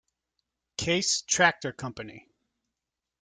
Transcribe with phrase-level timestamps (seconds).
[0.79, 2.27] Case tractor company.